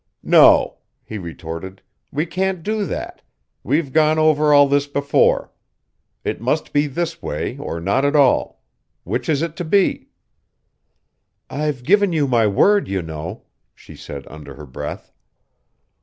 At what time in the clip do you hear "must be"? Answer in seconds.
6.41-6.87